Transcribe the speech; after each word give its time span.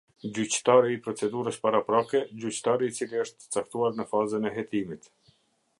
Gjyqtari 0.35 0.93
i 0.95 1.01
procedurës 1.07 1.59
paraprake- 1.65 2.23
gjyqtari 2.45 2.91
i 2.93 2.97
cili 3.01 3.21
është 3.27 3.53
caktuar 3.57 3.97
në 3.99 4.09
fazën 4.15 4.51
e 4.51 4.55
hetimit. 4.59 5.11